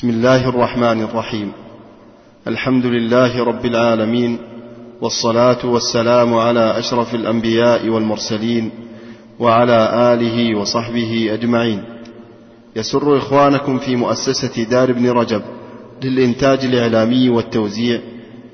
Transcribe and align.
بسم 0.00 0.10
الله 0.10 0.48
الرحمن 0.48 1.02
الرحيم. 1.02 1.52
الحمد 2.46 2.86
لله 2.86 3.44
رب 3.44 3.66
العالمين 3.66 4.38
والصلاة 5.00 5.66
والسلام 5.66 6.34
على 6.34 6.78
أشرف 6.78 7.14
الأنبياء 7.14 7.88
والمرسلين 7.88 8.70
وعلى 9.38 10.12
آله 10.12 10.58
وصحبه 10.58 11.28
أجمعين. 11.32 11.82
يسر 12.76 13.18
إخوانكم 13.18 13.78
في 13.78 13.96
مؤسسة 13.96 14.64
دار 14.64 14.90
ابن 14.90 15.10
رجب 15.10 15.42
للإنتاج 16.02 16.64
الإعلامي 16.64 17.28
والتوزيع 17.28 18.00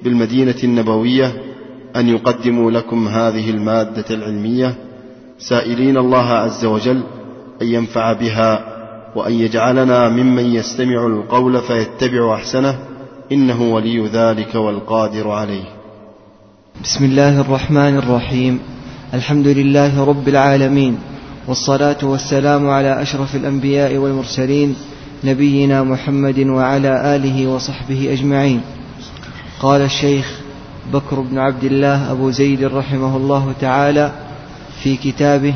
بالمدينة 0.03 0.57
النبوية 0.65 1.33
أن 1.97 2.09
يقدموا 2.09 2.71
لكم 2.71 3.09
هذه 3.09 3.51
المادة 3.51 4.05
العلمية. 4.11 4.75
سائلين 5.39 5.97
الله 5.97 6.29
عز 6.29 6.65
وجل 6.65 7.03
أن 7.63 7.67
ينفع 7.67 8.13
بها 8.13 8.76
وأن 9.17 9.33
يجعلنا 9.33 10.09
ممن 10.09 10.55
يستمع 10.55 11.07
القول 11.07 11.61
فيتبع 11.63 12.35
أحسنه 12.35 12.79
إنه 13.33 13.63
ولي 13.63 14.07
ذلك 14.07 14.55
والقادر 14.55 15.31
عليه. 15.31 15.65
بسم 16.83 17.05
الله 17.05 17.41
الرحمن 17.41 17.97
الرحيم. 17.97 18.61
الحمد 19.15 19.47
لله 19.47 20.05
رب 20.05 20.29
العالمين 20.29 20.99
والصلاة 21.49 21.97
والسلام 22.03 22.71
على 22.71 23.03
أشرف 23.03 23.37
الأنبياء 23.37 23.97
والمرسلين 23.97 24.77
نبينا 25.25 25.83
محمد 25.83 26.39
وعلى 26.39 27.17
آله 27.17 27.47
وصحبه 27.47 28.13
أجمعين. 28.13 28.61
قال 29.61 29.81
الشيخ 29.81 30.41
بكر 30.93 31.21
بن 31.21 31.39
عبد 31.39 31.65
الله 31.65 32.13
أبو 32.13 32.31
زيد 32.31 32.65
رحمه 32.65 33.17
الله 33.17 33.53
تعالى 33.61 34.13
في 34.83 34.97
كتابه 34.97 35.55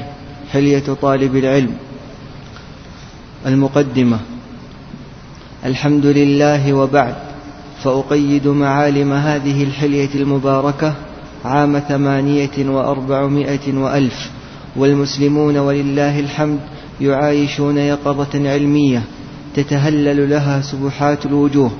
حلية 0.53 0.85
طالب 1.03 1.37
العلم. 1.37 1.75
المقدمة. 3.47 4.19
الحمد 5.65 6.07
لله 6.07 6.73
وبعد. 6.75 7.15
فأقيد 7.83 8.49
معالم 8.49 9.13
هذه 9.13 9.63
الحلية 9.63 10.15
المباركة 10.15 10.95
عام 11.45 11.79
ثمانية 11.79 12.69
وأربعمائة 12.71 13.75
وألف. 13.75 14.31
والمسلمون 14.77 15.57
ولله 15.57 16.21
الحمد 16.21 16.61
يعايشون 17.01 17.79
يقظة 17.79 18.51
علمية 18.51 19.03
تتهلل 19.55 20.31
لها 20.31 20.61
سبحات 20.61 21.27
الوجوه. 21.27 21.71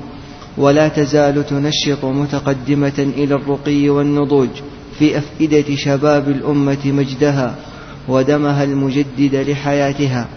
ولا 0.59 0.89
تزال 0.89 1.47
تنشط 1.47 2.05
متقدمة 2.05 2.99
إلى 2.99 3.35
الرقي 3.35 3.89
والنضوج 3.89 4.49
في 4.99 5.19
أفئدة 5.19 5.77
شباب 5.77 6.29
الأمة 6.29 6.87
مجدها 6.87 7.55
ودمها 8.09 8.65
المجدد 8.65 9.35
لحياتها. 9.35 10.29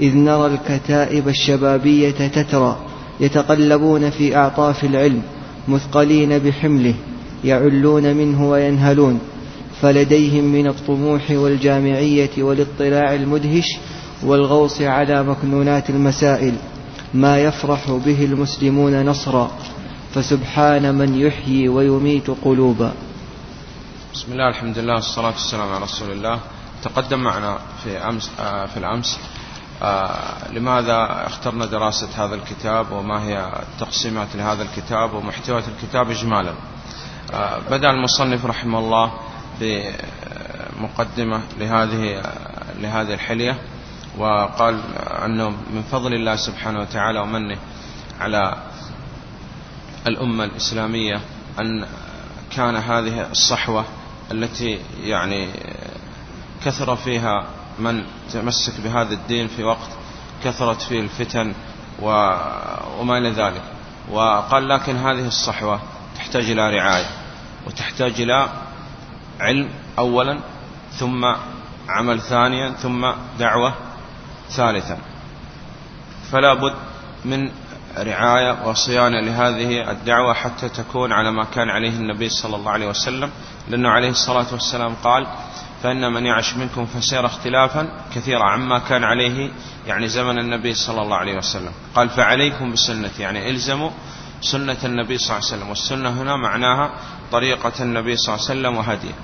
إذ 0.00 0.16
نرى 0.16 0.46
الكتائب 0.46 1.28
الشبابية 1.28 2.10
تترى 2.10 2.76
يتقلبون 3.20 4.10
في 4.10 4.36
أعطاف 4.36 4.84
العلم 4.84 5.22
مثقلين 5.68 6.38
بحمله 6.38 6.94
يعلون 7.44 8.16
منه 8.16 8.50
وينهلون. 8.50 9.20
فلديهم 9.82 10.44
من 10.44 10.66
الطموح 10.66 11.30
والجامعية 11.30 12.30
والاطلاع 12.38 13.14
المدهش 13.14 13.76
والغوص 14.22 14.80
على 14.80 15.22
مكنونات 15.22 15.90
المسائل 15.90 16.54
ما 17.14 17.38
يفرح 17.38 17.90
به 17.90 18.24
المسلمون 18.24 19.06
نصرا. 19.06 19.50
فسبحان 20.14 20.94
من 20.94 21.20
يحيي 21.20 21.68
ويميت 21.68 22.30
قلوبا. 22.44 22.92
بسم 24.14 24.32
الله 24.32 24.48
الحمد 24.48 24.78
لله 24.78 24.94
والصلاة 24.94 25.32
والسلام 25.32 25.72
على 25.72 25.84
رسول 25.84 26.10
الله. 26.12 26.40
تقدم 26.82 27.18
معنا 27.18 27.58
في 27.84 27.98
أمس 27.98 28.30
آه، 28.40 28.66
في 28.66 28.76
الأمس 28.76 29.18
آه، 29.82 30.52
لماذا 30.52 31.26
اخترنا 31.26 31.66
دراسة 31.66 32.24
هذا 32.24 32.34
الكتاب 32.34 32.92
وما 32.92 33.22
هي 33.22 33.62
التقسيمات 33.62 34.36
لهذا 34.36 34.62
الكتاب 34.62 35.14
ومحتويات 35.14 35.64
الكتاب 35.68 36.10
إجمالا؟ 36.10 36.52
آه، 37.34 37.58
بدأ 37.70 37.90
المصنف 37.90 38.46
رحمه 38.46 38.78
الله 38.78 39.12
بمقدمة 39.60 41.40
لهذه 41.58 42.22
لهذه 42.78 43.14
الحلية 43.14 43.58
وقال 44.18 44.80
أنه 45.24 45.48
من 45.48 45.82
فضل 45.92 46.14
الله 46.14 46.36
سبحانه 46.36 46.80
وتعالى 46.80 47.20
ومنه 47.20 47.56
على 48.20 48.56
الأمة 50.06 50.44
الإسلامية 50.44 51.20
أن 51.60 51.86
كان 52.56 52.76
هذه 52.76 53.30
الصحوة 53.30 53.84
التي 54.30 54.80
يعني 55.04 55.48
كثر 56.64 56.96
فيها 56.96 57.46
من 57.78 58.04
تمسك 58.32 58.80
بهذا 58.80 59.14
الدين 59.14 59.48
في 59.48 59.64
وقت 59.64 59.90
كثرت 60.44 60.82
فيه 60.82 61.00
الفتن 61.00 61.54
وما 62.02 63.18
إلى 63.18 63.30
ذلك. 63.30 63.62
وقال 64.10 64.68
لكن 64.68 64.96
هذه 64.96 65.26
الصحوة 65.26 65.80
تحتاج 66.16 66.50
إلى 66.50 66.70
رعاية 66.78 67.06
وتحتاج 67.66 68.20
إلى 68.20 68.48
علم 69.40 69.70
أولا 69.98 70.40
ثم 70.92 71.24
عمل 71.88 72.20
ثانيا 72.20 72.70
ثم 72.70 73.12
دعوة 73.38 73.74
ثالثا. 74.50 74.98
فلا 76.32 76.54
بد 76.54 76.74
من 77.24 77.50
رعاية 77.98 78.68
وصيانة 78.68 79.20
لهذه 79.20 79.90
الدعوة 79.90 80.34
حتى 80.34 80.68
تكون 80.68 81.12
على 81.12 81.30
ما 81.30 81.44
كان 81.44 81.70
عليه 81.70 81.90
النبي 81.90 82.28
صلى 82.28 82.56
الله 82.56 82.70
عليه 82.70 82.88
وسلم 82.88 83.30
لأنه 83.68 83.88
عليه 83.88 84.10
الصلاة 84.10 84.46
والسلام 84.52 84.94
قال 85.04 85.26
فإن 85.82 86.12
من 86.12 86.26
يعش 86.26 86.54
منكم 86.54 86.86
فسير 86.86 87.26
اختلافا 87.26 87.88
كثيرا 88.14 88.44
عما 88.44 88.78
كان 88.78 89.04
عليه 89.04 89.50
يعني 89.86 90.08
زمن 90.08 90.38
النبي 90.38 90.74
صلى 90.74 91.02
الله 91.02 91.16
عليه 91.16 91.36
وسلم. 91.38 91.72
قال 91.94 92.08
فعليكم 92.08 92.72
بسنتي 92.72 93.22
يعني 93.22 93.50
إلزموا 93.50 93.90
سنة 94.40 94.76
النبي 94.84 95.18
صلى 95.18 95.36
الله 95.36 95.46
عليه 95.46 95.56
وسلم. 95.56 95.68
والسنة 95.68 96.22
هنا 96.22 96.36
معناها 96.36 96.90
طريقة 97.32 97.72
النبي 97.80 98.16
صلى 98.16 98.34
الله 98.34 98.46
عليه 98.48 98.60
وسلم 98.60 98.76
وهديه. 98.76 99.14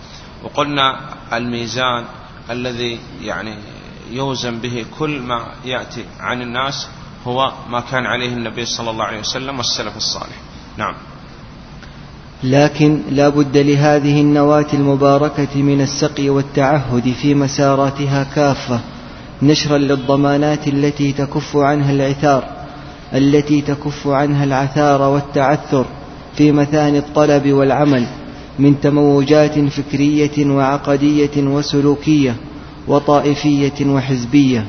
وقلنا 0.43 1.01
الميزان 1.33 2.05
الذي 2.51 3.01
يعني 3.21 3.59
يوزن 4.11 4.59
به 4.59 4.87
كل 4.99 5.21
ما 5.21 5.47
يأتي 5.65 6.07
عن 6.21 6.43
الناس 6.43 6.89
هو 7.27 7.53
ما 7.69 7.81
كان 7.81 8.07
عليه 8.07 8.29
النبي 8.29 8.67
صلى 8.67 8.91
الله 8.91 9.05
عليه 9.05 9.21
وسلم 9.21 9.59
والسلف 9.59 9.97
الصالح. 9.97 10.37
نعم. 10.77 10.95
لكن 12.44 13.00
لا 13.10 13.28
بد 13.28 13.56
لهذه 13.56 14.20
النواة 14.20 14.66
المباركة 14.75 15.62
من 15.62 15.80
السقي 15.80 16.30
والتعهد 16.30 17.12
في 17.22 17.34
مساراتها 17.34 18.25
كافة 18.34 18.80
نشرا 19.42 19.78
للضمانات 19.78 20.69
التي 20.69 21.12
تكف 21.12 21.56
عنها 21.56 21.92
العثار 21.92 22.44
التي 23.14 23.60
تكف 23.60 24.08
عنها 24.08 24.44
العثار 24.44 25.03
والتعثر 25.03 25.86
في 26.36 26.53
مثاني 26.53 26.98
الطلب 26.98 27.53
والعمل 27.53 28.06
من 28.59 28.80
تموجات 28.80 29.59
فكرية 29.59 30.50
وعقدية 30.50 31.30
وسلوكية 31.36 32.36
وطائفية 32.88 33.86
وحزبية. 33.86 34.66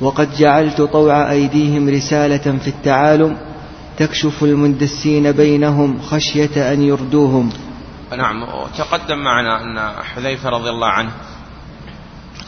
وقد 0.00 0.28
جعلت 0.38 0.80
طوع 0.82 1.30
أيديهم 1.30 1.88
رسالة 1.88 2.58
في 2.58 2.68
التعالم 2.68 3.36
تكشف 3.98 4.44
المندسين 4.44 5.32
بينهم 5.32 6.02
خشية 6.02 6.72
أن 6.72 6.82
يردوهم. 6.82 7.52
نعم 8.16 8.42
وتقدم 8.42 9.18
معنا 9.18 9.62
أن 9.62 10.02
حذيفة 10.02 10.48
رضي 10.50 10.70
الله 10.70 10.88
عنه 10.88 11.10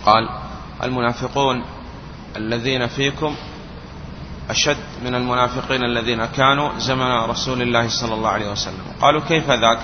قال 0.06 0.28
المنافقون 0.84 1.64
الذين 2.36 2.86
فيكم 2.86 3.34
أشد 4.50 4.76
من 5.04 5.14
المنافقين 5.14 5.84
الذين 5.84 6.24
كانوا 6.24 6.78
زمن 6.78 7.10
رسول 7.30 7.62
الله 7.62 7.88
صلى 7.88 8.14
الله 8.14 8.28
عليه 8.28 8.50
وسلم. 8.50 8.82
قالوا 9.00 9.20
كيف 9.20 9.50
ذاك؟ 9.50 9.78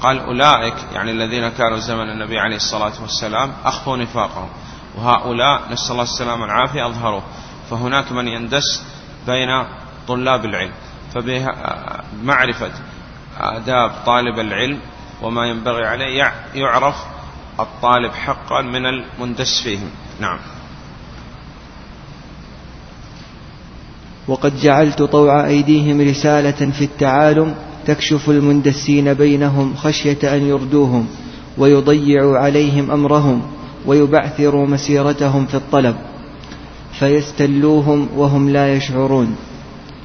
قال 0.00 0.18
أولئك 0.18 0.74
يعني 0.94 1.10
الذين 1.10 1.48
كانوا 1.48 1.78
زمن 1.78 2.10
النبي 2.10 2.38
عليه 2.38 2.56
الصلاة 2.56 3.02
والسلام 3.02 3.52
أخفوا 3.64 3.96
نفاقهم 3.96 4.48
وهؤلاء 4.98 5.72
نسأل 5.72 5.92
الله 5.92 6.02
السلامة 6.02 6.42
والعافية 6.42 6.86
أظهروه. 6.86 7.22
فهناك 7.70 8.12
من 8.12 8.28
يندس 8.28 8.84
بين 9.26 9.48
طلاب 10.08 10.44
العلم. 10.44 10.72
فبمعرفة 11.14 12.70
آداب 13.40 13.90
طالب 14.06 14.38
العلم 14.38 14.78
وما 15.22 15.46
ينبغي 15.46 15.86
عليه 15.86 16.32
يعرف 16.54 16.96
الطالب 17.60 18.12
حقا 18.12 18.62
من 18.62 18.86
المندس 18.86 19.62
فيهم. 19.62 19.90
نعم. 20.20 20.38
وقد 24.28 24.60
جعلت 24.60 25.02
طوع 25.02 25.46
أيديهم 25.46 26.00
رسالة 26.00 26.70
في 26.70 26.84
التعالم 26.84 27.54
تكشف 27.86 28.30
المندسين 28.30 29.14
بينهم 29.14 29.74
خشية 29.76 30.34
أن 30.36 30.46
يردوهم 30.46 31.06
ويضيعوا 31.58 32.38
عليهم 32.38 32.90
أمرهم 32.90 33.42
ويبعثروا 33.86 34.66
مسيرتهم 34.66 35.46
في 35.46 35.54
الطلب 35.54 35.96
فيستلوهم 36.98 38.08
وهم 38.16 38.50
لا 38.50 38.74
يشعرون. 38.74 39.36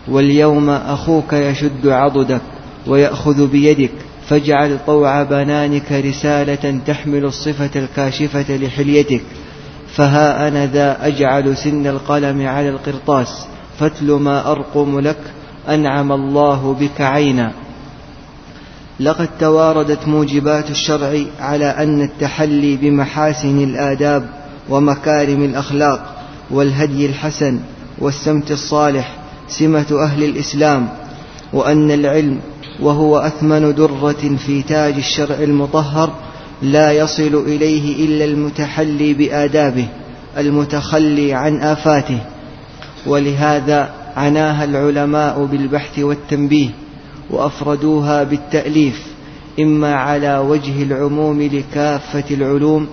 واليوم 0.08 0.70
أخوك 0.70 1.34
يشد 1.34 1.88
عضدك 1.88 2.42
ويأخذ 2.88 3.48
بيدك 3.48 3.92
فاجعل 4.30 4.78
طوع 4.88 5.24
بنانك 5.24 5.92
رسالة 5.92 6.80
تحمل 6.88 7.26
الصفة 7.26 7.70
الكاشفة 7.76 8.56
لحليتك. 8.58 9.22
فها 9.96 10.48
أنا 10.48 10.66
ذا 10.66 11.08
أجعل 11.08 11.58
سن 11.58 11.88
القلم 11.88 12.48
على 12.48 12.70
القرطاس 12.70 13.48
فاتل 13.80 14.12
ما 14.12 14.52
أرقم 14.52 15.00
لك 15.00 15.20
أنعم 15.70 16.12
الله 16.12 16.74
بك 16.80 17.02
عينا. 17.02 17.52
لقد 19.00 19.30
تواردت 19.40 20.08
موجبات 20.08 20.72
الشرع 20.72 21.20
على 21.40 21.66
أن 21.66 22.02
التحلي 22.02 22.76
بمحاسن 22.76 23.64
الآداب 23.64 24.30
ومكارم 24.70 25.44
الأخلاق 25.44 26.16
والهدي 26.52 27.06
الحسن 27.06 27.60
والسمت 28.00 28.52
الصالح 28.52 29.23
سمة 29.48 30.00
أهل 30.04 30.24
الإسلام 30.24 30.90
وأن 31.54 31.92
العلم 31.92 32.40
وهو 32.80 33.18
أثمن 33.18 33.76
درة 33.76 34.38
في 34.46 34.62
تاج 34.62 34.94
الشرع 34.94 35.36
المطهر 35.36 36.14
لا 36.62 36.92
يصل 36.92 37.44
إليه 37.48 38.06
إلا 38.06 38.26
المتحلي 38.26 39.14
بآدابه 39.14 39.88
المتخلي 40.38 41.34
عن 41.34 41.62
آفاته. 41.62 42.20
ولهذا 43.08 43.90
عناها 44.16 44.64
العلماء 44.64 45.46
بالبحث 45.46 46.00
والتنبيه 46.00 46.70
وأفردوها 47.30 48.24
بالتأليف 48.24 49.08
إما 49.60 49.96
على 49.96 50.38
وجه 50.38 50.84
العموم 50.84 51.42
لكافة 51.42 52.24
العلوم 52.32 52.88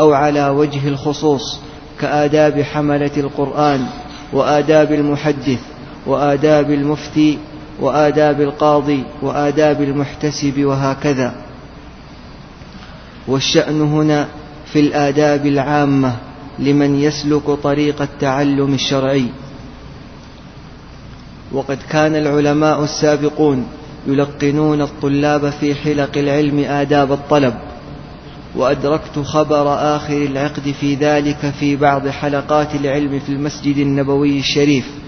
أو 0.00 0.12
على 0.12 0.48
وجه 0.48 0.88
الخصوص 0.88 1.60
كآداب 2.00 2.62
حملة 2.62 3.10
القرآن 3.16 3.86
وآداب 4.32 4.92
المحدث. 4.92 5.60
وآداب 6.06 6.70
المفتي 6.70 7.38
وآداب 7.80 8.40
القاضي 8.40 9.02
وآداب 9.22 9.82
المحتسب 9.82 10.64
وهكذا. 10.64 11.34
والشأن 13.28 13.80
هنا 13.80 14.28
في 14.72 14.80
الآداب 14.80 15.46
العامة 15.46 16.16
لمن 16.58 17.00
يسلك 17.00 17.50
طريق 17.50 18.02
التعلم 18.02 18.74
الشرعي. 18.74 19.26
وقد 21.52 21.78
كان 21.90 22.16
العلماء 22.16 22.84
السابقون 22.84 23.66
يلقنون 24.06 24.82
الطلاب 24.82 25.50
في 25.50 25.74
حلق 25.74 26.18
العلم 26.18 26.58
آداب 26.58 27.12
الطلب. 27.12 27.54
وأدركت 28.56 29.18
خبر 29.18 29.96
آخر 29.96 30.16
العقد 30.16 30.74
في 30.80 30.94
ذلك 30.94 31.54
في 31.60 31.76
بعض 31.76 32.08
حلقات 32.08 32.74
العلم 32.74 33.18
في 33.18 33.28
المسجد 33.32 33.76
النبوي 33.76 34.38
الشريف. 34.38 35.01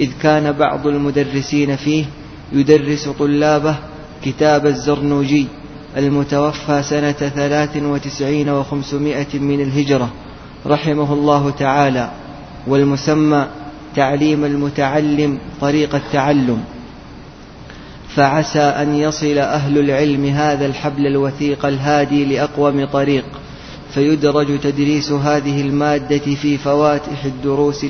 إذ 0.00 0.10
كان 0.22 0.52
بعض 0.52 0.86
المدرسين 0.86 1.76
فيه 1.76 2.04
يدرس 2.52 3.08
طلابه 3.08 3.76
كتاب 4.24 4.66
الزرنوجي 4.66 5.46
المتوفى 5.96 6.82
سنة 6.82 7.12
ثلاث 7.12 7.76
وتسعين 7.76 8.48
وخمسمائة 8.48 9.38
من 9.38 9.60
الهجرة 9.60 10.10
رحمه 10.66 11.12
الله 11.12 11.50
تعالى 11.50 12.10
والمسمى 12.66 13.46
تعليم 13.96 14.44
المتعلم 14.44 15.38
طريق 15.60 15.94
التعلم. 15.94 16.62
فعسى 18.14 18.58
أن 18.60 18.94
يصل 18.94 19.38
أهل 19.38 19.78
العلم 19.78 20.24
هذا 20.24 20.66
الحبل 20.66 21.06
الوثيق 21.06 21.66
الهادي 21.66 22.24
لأقوم 22.24 22.84
طريق 22.84 23.24
فيدرج 23.94 24.60
تدريس 24.60 25.12
هذه 25.12 25.60
المادة 25.60 26.34
في 26.34 26.58
فواتح 26.58 27.24
الدروس 27.24 27.86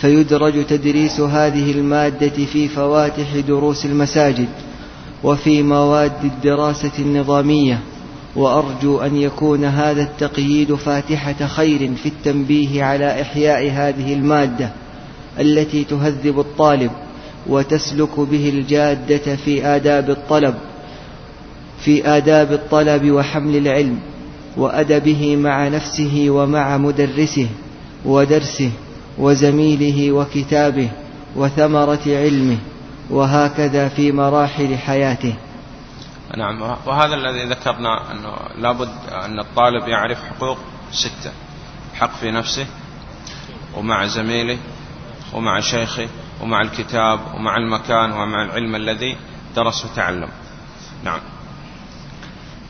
فيدرج 0.00 0.66
تدريس 0.66 1.20
هذه 1.20 1.72
المادة 1.72 2.44
في 2.52 2.68
فواتح 2.68 3.36
دروس 3.48 3.86
المساجد 3.86 4.48
وفي 5.24 5.62
مواد 5.62 6.24
الدراسة 6.24 6.92
النظامية 6.98 7.80
وأرجو 8.36 8.98
أن 8.98 9.16
يكون 9.16 9.64
هذا 9.64 10.02
التقييد 10.02 10.74
فاتحة 10.74 11.46
خير 11.46 11.94
في 11.94 12.08
التنبيه 12.08 12.84
على 12.84 13.22
إحياء 13.22 13.70
هذه 13.70 14.14
المادة 14.14 14.70
التي 15.40 15.84
تهذب 15.84 16.40
الطالب 16.40 16.90
وتسلك 17.46 18.20
به 18.20 18.48
الجادة 18.48 19.36
في 19.36 19.66
آداب 19.66 20.10
الطلب 20.10 20.54
في 21.80 22.08
آداب 22.08 22.52
الطلب 22.52 23.10
وحمل 23.10 23.56
العلم 23.56 23.98
وأدبه 24.56 25.36
مع 25.36 25.68
نفسه 25.68 26.26
ومع 26.28 26.76
مدرسه 26.76 27.48
ودرسه. 28.04 28.70
وزميله 29.18 30.12
وكتابه 30.12 30.90
وثمرة 31.36 32.02
علمه 32.06 32.58
وهكذا 33.10 33.88
في 33.88 34.12
مراحل 34.12 34.76
حياته. 34.78 35.34
نعم 36.36 36.62
وهذا 36.86 37.14
الذي 37.14 37.44
ذكرنا 37.44 38.12
أنه 38.12 38.32
لابد 38.58 38.88
أن 39.24 39.38
الطالب 39.38 39.88
يعرف 39.88 40.18
حقوق 40.24 40.58
ستة 40.92 41.32
حق 41.94 42.16
في 42.16 42.30
نفسه 42.30 42.66
ومع 43.76 44.06
زميله 44.06 44.58
ومع 45.34 45.60
شيخه 45.60 46.08
ومع 46.42 46.60
الكتاب 46.60 47.20
ومع 47.34 47.56
المكان 47.56 48.12
ومع 48.12 48.44
العلم 48.44 48.76
الذي 48.76 49.16
درس 49.56 49.84
وتعلم. 49.84 50.28
نعم. 51.04 51.20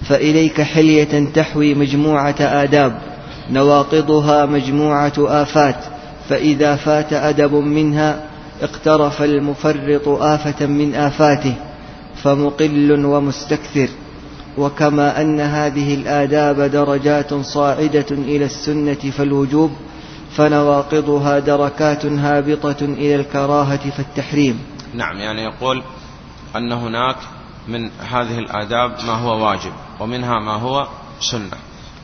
فإليك 0.08 0.60
حلية 0.60 1.32
تحوي 1.32 1.74
مجموعة 1.74 2.36
آداب 2.40 3.02
نواقضها 3.50 4.46
مجموعة 4.46 5.12
آفات 5.18 5.95
فإذا 6.28 6.76
فات 6.76 7.12
أدب 7.12 7.54
منها 7.54 8.26
اقترف 8.62 9.22
المفرط 9.22 10.08
آفة 10.08 10.66
من 10.66 10.94
آفاته 10.94 11.54
فمقل 12.22 13.04
ومستكثر. 13.04 13.88
وكما 14.58 15.20
أن 15.20 15.40
هذه 15.40 15.94
الآداب 15.94 16.60
درجات 16.60 17.34
صاعدة 17.34 18.06
إلى 18.10 18.44
السنة 18.44 18.94
فالوجوب 18.94 19.72
فنواقضها 20.36 21.38
دركات 21.38 22.06
هابطة 22.06 22.76
إلى 22.82 23.14
الكراهة 23.14 23.90
فالتحريم. 23.90 24.60
نعم 24.94 25.16
يعني 25.16 25.44
يقول 25.44 25.82
أن 26.56 26.72
هناك 26.72 27.16
من 27.68 27.90
هذه 28.10 28.38
الآداب 28.38 28.90
ما 29.06 29.12
هو 29.12 29.46
واجب 29.46 29.72
ومنها 30.00 30.40
ما 30.40 30.54
هو 30.54 30.86
سنة. 31.20 31.56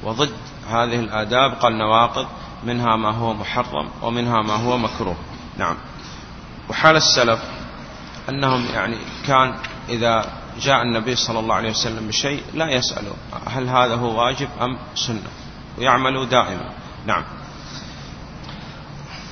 وضد 0.04 0.30
هذه 0.70 1.00
الآداب 1.00 1.52
قال 1.52 1.78
نواقض 1.78 2.26
منها 2.66 2.96
ما 2.96 3.10
هو 3.10 3.34
محرم 3.34 3.88
ومنها 4.02 4.42
ما 4.42 4.54
هو 4.54 4.78
مكروه. 4.78 5.16
نعم. 5.58 5.76
وحال 6.70 6.96
السلف 6.96 7.40
أنهم 8.28 8.64
يعني 8.74 8.96
كان 9.26 9.54
إذا 9.88 10.26
جاء 10.60 10.82
النبي 10.82 11.16
صلى 11.16 11.38
الله 11.40 11.54
عليه 11.54 11.70
وسلم 11.70 12.08
بشيء 12.08 12.42
لا 12.54 12.70
يسألوا 12.70 13.14
هل 13.46 13.68
هذا 13.68 13.94
هو 13.94 14.24
واجب 14.24 14.48
أم 14.60 14.78
سنة 14.94 15.30
ويعملوا 15.78 16.24
دائما. 16.24 16.70
نعم. 17.06 17.22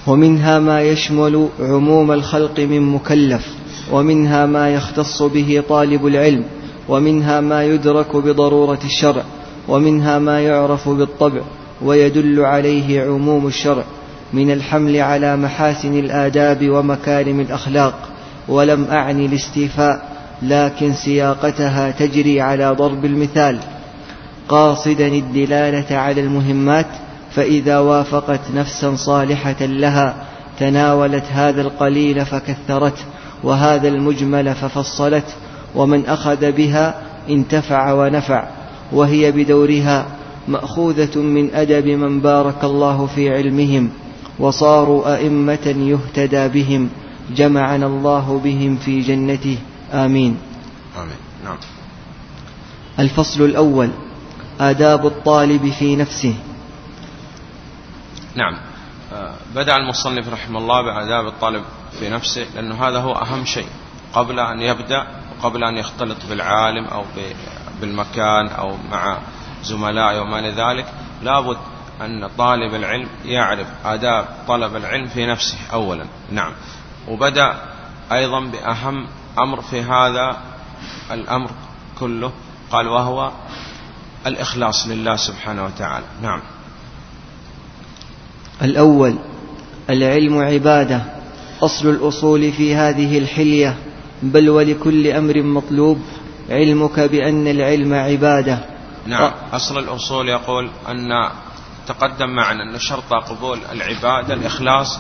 ومنها 0.07 0.59
ما 0.59 0.83
يشمل 0.83 1.49
عموم 1.61 2.13
الخلق 2.13 2.61
من 2.61 2.93
مكلف 2.93 3.47
ومنها 3.91 4.47
ما 4.47 4.75
يختص 4.75 5.23
به 5.23 5.65
طالب 5.69 6.07
العلم 6.07 6.45
ومنها 6.89 7.41
ما 7.41 7.65
يدرك 7.65 8.17
بضرورة 8.17 8.79
الشرع 8.85 9.25
ومنها 9.69 10.19
ما 10.19 10.41
يعرف 10.41 10.89
بالطبع. 10.89 11.41
ويدل 11.83 12.41
عليه 12.41 13.03
عموم 13.03 13.47
الشرع 13.47 13.85
من 14.33 14.51
الحمل 14.51 14.97
على 14.97 15.37
محاسن 15.37 15.99
الآداب 15.99 16.71
ومكارم 16.71 17.41
الأخلاق 17.41 17.95
ولم 18.49 18.85
اعني 18.85 19.27
الاستيفاء 19.27 20.11
لكن 20.43 20.93
سياقتها 20.93 21.91
تجري 21.91 22.41
على 22.41 22.71
ضرب 22.71 23.05
المثال. 23.05 23.59
قاصدا 24.49 25.07
الدلالة 25.07 25.97
على 25.97 26.21
المهمات 26.21 26.87
فإذا 27.35 27.79
وافقت 27.79 28.41
نفسا 28.55 28.97
صالحة 28.97 29.65
لها 29.65 30.15
تناولت 30.59 31.25
هذا 31.33 31.61
القليل 31.61 32.27
فكثرته 32.27 33.03
وهذا 33.43 33.89
المجمل 33.89 34.55
ففصلت 34.55 35.25
ومن 35.75 36.07
أخذ 36.07 36.53
بها 36.53 36.95
انتفع 37.29 37.93
ونفع 37.93 38.45
وهي 38.93 39.33
بدورها 39.33 40.07
مأخوذة 40.51 41.19
من 41.19 41.55
أدب 41.55 41.87
من 41.87 42.21
بارك 42.21 42.65
الله 42.65 43.07
في 43.07 43.37
علمهم 43.37 43.91
وصاروا 44.39 45.17
أئمة 45.17 45.67
يهتدى 45.67 46.49
بهم 46.49 46.91
جمعنا 47.31 47.87
الله 47.87 48.41
بهم 48.45 48.77
في 48.77 49.01
جنته. 49.01 49.59
آمين. 49.93 50.39
آمين. 50.97 51.21
نعم. 51.45 51.59
الفصل 52.99 53.45
الأول 53.45 53.91
آداب 54.61 55.07
الطالب 55.07 55.71
في 55.79 55.97
نفسه. 55.97 56.35
نعم. 58.35 58.57
آه، 59.13 59.35
بدأ 59.55 59.77
المصنف 59.77 60.29
رحمه 60.29 60.59
الله 60.59 60.83
بآداب 60.83 61.27
الطالب 61.27 61.63
في 61.99 62.09
نفسه 62.09 62.47
لأنه 62.55 62.75
هذا 62.89 62.99
هو 62.99 63.13
أهم 63.13 63.45
شيء. 63.45 63.67
قبل 64.13 64.41
أن 64.41 64.61
يبدأ 64.61 65.07
وقبل 65.41 65.65
أن 65.65 65.77
يختلط 65.77 66.19
بالعالم 66.29 66.85
أو 66.85 67.05
بالمكان 67.81 68.47
أو 68.47 68.77
مع 68.91 69.19
زملائه 69.65 70.21
وما 70.21 70.41
لذلك 70.41 70.87
لابد 71.23 71.57
أن 72.01 72.29
طالب 72.39 72.75
العلم 72.75 73.09
يعرف 73.25 73.67
آداب 73.85 74.29
طلب 74.49 74.77
العلم 74.77 75.07
في 75.07 75.27
نفسه 75.27 75.57
أولا. 75.73 76.05
نعم. 76.33 76.53
وبدأ 77.09 77.55
أيضا 78.13 78.41
بأهم 78.41 79.07
أمر 79.39 79.61
في 79.61 79.83
هذا 79.83 80.37
الأمر 81.11 81.51
كله 82.01 82.33
قال 82.71 82.89
وهو 82.89 83.31
الإخلاص 84.27 84.87
لله 84.87 85.17
سبحانه 85.17 85.65
وتعالى. 85.65 86.07
نعم. 86.23 86.41
الأول 88.63 89.15
العلم 89.91 90.39
عبادة 90.39 91.03
أصل 91.63 91.89
الأصول 91.89 92.53
في 92.53 92.75
هذه 92.75 93.19
الحلية 93.19 93.77
بل 94.23 94.51
ولكل 94.51 95.07
أمر 95.07 95.43
مطلوب 95.43 96.01
علمك 96.51 97.01
بأن 97.01 97.47
العلم 97.47 97.95
عبادة. 97.95 98.70
نعم. 99.11 99.33
أصل 99.53 99.79
الأصول 99.79 100.29
يقول 100.29 100.71
أن 100.89 101.31
تقدم 101.87 102.29
معنا 102.29 102.63
أن 102.63 102.79
شرط 102.79 103.13
قبول 103.13 103.59
العبادة 103.73 104.35
الإخلاص 104.35 104.99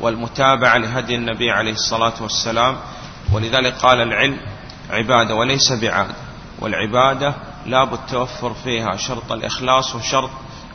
والمتابعة 0.00 0.76
لهدي 0.78 1.14
النبي 1.14 1.50
عليه 1.50 1.72
الصلاة 1.72 2.12
والسلام. 2.20 2.76
ولذلك 3.32 3.74
قال 3.74 4.00
العلم 4.00 4.40
عبادة 4.90 5.34
وليس 5.34 5.72
بعادة 5.72 6.14
والعبادة 6.60 7.34
لابد 7.66 7.98
توفر 8.10 8.54
فيها 8.54 8.96
شرط 8.96 9.32
الإخلاص 9.32 9.94
وشرط 9.94 10.30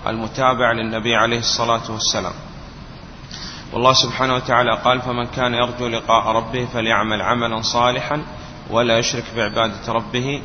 المتابعة 0.07 0.73
للنبي 0.73 1.15
عليه 1.15 1.39
الصلاة 1.39 1.91
والسلام. 1.91 2.33
والله 3.73 3.93
سبحانه 3.93 4.35
وتعالى 4.35 4.77
قال 4.85 5.01
فمن 5.01 5.25
كان 5.25 5.53
يرجو 5.53 5.87
لقاء 5.87 6.27
ربه 6.27 6.65
فليعمل 6.65 7.21
عملا 7.21 7.61
صالحا 7.61 8.21
ولا 8.69 8.97
يشرك 8.97 9.23
بعبادة 9.35 9.93
ربه 9.93 10.41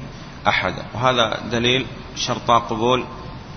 أحدا 0.48 0.82
وهذا 0.94 1.40
دليل 1.52 1.86
شرط 2.16 2.50
قبول 2.50 3.04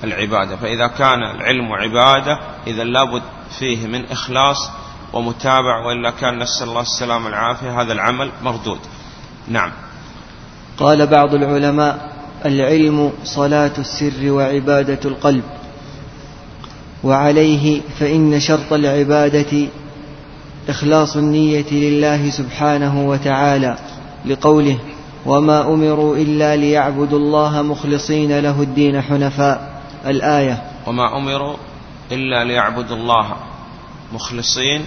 العبادة. 0.03 0.55
فإذا 0.55 0.87
كان 0.87 1.23
العلم 1.23 1.71
عبادة 1.73 2.39
إذا 2.67 2.83
لابد 2.83 3.21
فيه 3.59 3.87
من 3.87 4.05
إخلاص 4.05 4.57
ومتابع 5.13 5.85
وإلا 5.85 6.11
كان 6.11 6.39
نسأل 6.39 6.69
الله 6.69 6.81
السلام 6.81 7.25
والعافية. 7.25 7.81
هذا 7.81 7.93
العمل 7.93 8.31
مردود. 8.43 8.79
نعم. 9.47 9.71
قال 10.77 11.07
بعض 11.07 11.33
العلماء 11.33 12.13
العلم 12.45 13.11
صلاة 13.23 13.73
السر 13.77 14.31
وعبادة 14.31 14.99
القلب. 15.05 15.43
وعليه 17.03 17.81
فإن 17.99 18.39
شرط 18.39 18.73
العبادة 18.73 19.67
إخلاص 20.69 21.17
النية 21.17 21.71
لله 21.71 22.29
سبحانه 22.29 23.09
وتعالى 23.09 23.77
لقوله 24.25 24.79
وما 25.25 25.61
أمروا 25.73 26.17
إلا 26.17 26.55
ليعبدوا 26.55 27.19
الله 27.19 27.61
مخلصين 27.61 28.39
له 28.39 28.61
الدين 28.61 29.01
حنفاء. 29.01 29.81
الآية. 30.05 30.63
وما 30.87 31.17
أمروا 31.17 31.55
إلا 32.11 32.43
ليعبدوا 32.43 32.95
الله 32.95 33.35
مخلصين. 34.13 34.85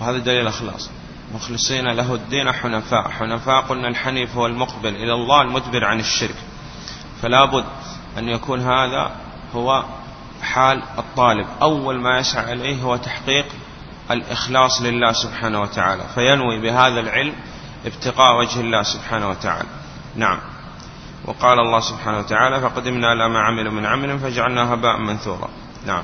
وهذا 0.00 0.18
دليل 0.18 0.40
الإخلاص 0.40 0.90
مخلصين 1.34 1.88
له 1.88 2.14
الدين 2.14 2.52
حنفاء. 2.52 3.08
حنفاء 3.08 3.60
قلنا 3.60 3.88
الحنيف 3.88 4.36
هو 4.36 4.46
المقبل. 4.46 4.88
إلى 4.88 5.12
الله 5.14 5.42
المدبر 5.42 5.84
عن 5.84 6.00
الشرك. 6.00 6.36
فلا 7.22 7.44
بد 7.44 7.64
أن 8.18 8.28
يكون 8.28 8.60
هذا 8.60 9.10
هو 9.54 9.84
حال 10.42 10.82
الطالب. 10.98 11.46
أول 11.62 12.00
ما 12.00 12.18
يسعى 12.18 12.52
إليه 12.52 12.82
هو 12.82 12.96
تحقيق 12.96 13.46
الإخلاص 14.10 14.82
لله 14.82 15.12
سبحانه 15.12 15.60
وتعالى. 15.60 16.02
فينوي 16.14 16.60
بهذا 16.60 17.00
العلم 17.00 17.32
ابتغاء 17.86 18.40
وجه 18.40 18.60
الله 18.60 18.82
سبحانه 18.82 19.28
وتعالى. 19.28 19.68
نعم. 20.16 20.38
وقال 21.24 21.58
الله 21.58 21.80
سبحانه 21.80 22.18
وتعالى 22.18 22.60
فقدمنا 22.60 23.12
إلى 23.12 23.28
ما 23.28 23.38
عملوا 23.38 23.72
من 23.72 23.86
عمل 23.86 24.18
فجعلنا 24.18 24.74
هباء 24.74 25.00
منثورا. 25.00 25.48
نعم. 25.86 26.02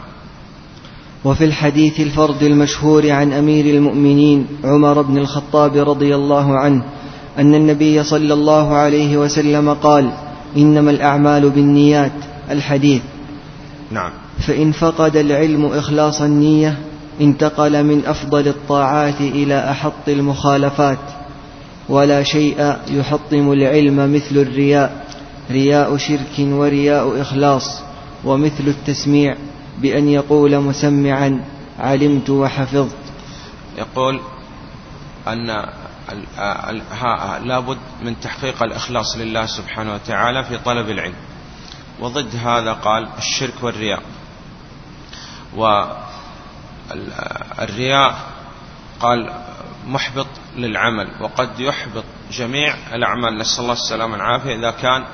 وفي 1.25 1.45
الحديث 1.45 2.01
الفرد 2.01 2.43
المشهور 2.43 3.11
عن 3.11 3.33
أمير 3.33 3.65
المؤمنين 3.65 4.47
عمر 4.65 5.03
بن 5.03 5.19
الخطاب 5.19 5.77
رضي 5.77 6.15
الله 6.15 6.59
عنه 6.59 6.85
أن 7.39 7.55
النبي 7.55 8.05
صلى 8.05 8.35
الله 8.35 8.77
عليه 8.77 9.17
وسلم 9.17 9.75
قال 9.75 10.11
إنما 10.57 10.91
الأعمال 10.91 11.51
بالنيات. 11.51 12.13
الحديث. 12.51 13.03
نعم. 13.91 14.11
فإن 14.47 14.73
فقد 14.73 15.17
العلم 15.17 15.67
إخلاص 15.67 16.21
النية 16.21 16.79
انتقل 17.21 17.85
من 17.85 18.07
أفضل 18.07 18.49
الطاعات 18.49 19.21
إلى 19.21 19.71
أحط 19.71 20.09
المخالفات. 20.09 20.99
ولا 21.89 22.23
شيء 22.23 22.77
يحطم 22.89 23.53
العلم 23.53 24.15
مثل 24.15 24.37
الرياء 24.37 25.07
رياء 25.51 25.97
شرك 25.97 26.39
ورياء 26.39 27.23
إخلاص 27.23 27.83
ومثل 28.25 28.69
التسميع 28.69 29.37
بأن 29.79 30.09
يقول 30.09 30.61
مسمعا 30.61 31.45
علمت 31.79 32.31
وحفظت. 32.31 32.97
يقول 33.79 34.21
أن 35.29 35.47
لابد 37.49 37.79
من 38.03 38.21
تحقيق 38.21 38.63
الإخلاص 38.63 39.17
لله 39.17 39.47
سبحانه 39.47 39.95
وتعالى 39.95 40.45
في 40.45 40.59
طلب 40.59 40.91
العلم. 40.91 41.15
وضد 42.01 42.37
هذا 42.37 42.73
قال 42.73 43.09
الشرك 43.19 43.55
والرياء. 43.63 44.03
والرياء 46.91 48.19
قال 49.01 49.33
محبط 49.89 50.27
للعمل 50.57 51.09
وقد 51.21 51.61
يحبط 51.61 52.05
جميع 52.31 52.75
الأعمال. 52.93 53.39
نسأل 53.39 53.63
الله 53.63 53.73
السلامة 53.73 54.13
والعافية 54.13 54.55
إذا 54.55 54.71
كان 54.71 55.05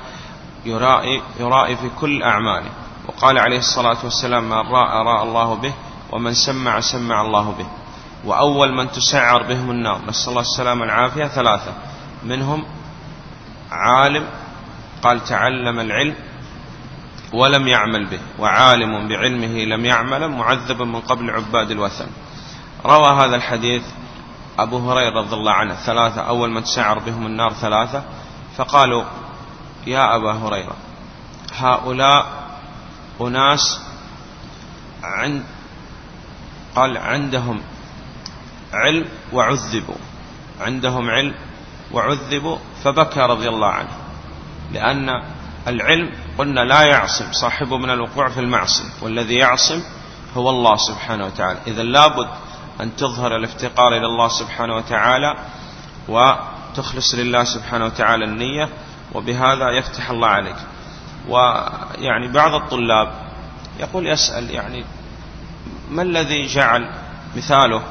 يرائي, 0.65 1.21
يرائي 1.39 1.75
في 1.75 1.89
كل 1.99 2.23
أعماله. 2.23 2.69
وقال 3.07 3.39
عليه 3.39 3.57
الصلاة 3.57 3.97
والسلام 4.03 4.43
من 4.43 4.53
رأى 4.53 5.05
رأى 5.05 5.23
الله 5.23 5.53
به 5.55 5.73
ومن 6.11 6.33
سمع 6.33 6.79
سمع 6.79 7.21
الله 7.21 7.51
به. 7.51 7.67
وأول 8.25 8.73
من 8.73 8.91
تسعر 8.91 9.43
بهم 9.43 9.71
النار. 9.71 10.01
نسأل 10.07 10.29
الله 10.29 10.41
السلامة 10.41 10.81
والعافية. 10.81 11.25
ثلاثة 11.25 11.73
منهم 12.23 12.65
عالم 13.71 14.27
قال 15.03 15.23
تعلم 15.23 15.79
العلم 15.79 16.15
ولم 17.33 17.67
يعمل 17.67 18.05
به 18.05 18.19
وعالم 18.39 19.07
بعلمه 19.07 19.65
لم 19.65 19.85
يعمل 19.85 20.27
معذب 20.27 20.81
من 20.81 20.99
قبل 20.99 21.29
عباد 21.29 21.71
الوثن. 21.71 22.07
روى 22.85 23.07
هذا 23.07 23.35
الحديث 23.35 23.83
أبو 24.59 24.91
هريرة 24.91 25.21
رضي 25.21 25.35
الله 25.35 25.51
عنه 25.51 25.75
ثلاثة 25.75 26.21
أول 26.21 26.51
من 26.51 26.63
تسعر 26.63 26.99
بهم 26.99 27.25
النار 27.25 27.53
ثلاثة 27.53 28.03
فقالوا 28.57 29.03
يا 29.87 30.15
أبا 30.15 30.31
هريرة 30.31 30.75
هؤلاء 31.53 32.25
أناس 33.21 33.79
عند 35.03 35.43
قال 36.75 36.97
عندهم 36.97 37.61
علم 38.73 39.05
وعذبوا 39.33 39.95
عندهم 40.61 41.09
علم 41.09 41.35
وعذبوا 41.91 42.57
فبكى 42.83 43.19
رضي 43.19 43.49
الله 43.49 43.67
عنه 43.67 43.89
لأن 44.73 45.09
العلم 45.67 46.11
قلنا 46.37 46.59
لا 46.61 46.81
يعصم 46.81 47.31
صاحبه 47.31 47.77
من 47.77 47.89
الوقوع 47.89 48.29
في 48.29 48.39
المعصية 48.39 48.89
والذي 49.01 49.35
يعصم 49.35 49.83
هو 50.37 50.49
الله 50.49 50.75
سبحانه 50.75 51.25
وتعالى 51.25 51.59
إذا 51.67 51.83
لابد 51.83 52.27
أن 52.81 52.95
تظهر 52.95 53.35
الافتقار 53.35 53.97
إلى 53.97 54.05
الله 54.05 54.27
سبحانه 54.27 54.75
وتعالى 54.75 55.35
وتخلص 56.07 57.15
لله 57.15 57.43
سبحانه 57.43 57.85
وتعالى 57.85 58.25
النية 58.25 58.69
وبهذا 59.13 59.69
يفتح 59.71 60.09
الله 60.09 60.27
عليك. 60.27 60.55
ويعني 61.29 62.27
بعض 62.27 62.53
الطلاب 62.53 63.13
يقول 63.79 64.07
يسأل 64.07 64.51
يعني 64.51 64.85
ما 65.89 66.01
الذي 66.01 66.45
جعل 66.45 66.89
مثاله؟ 67.35 67.83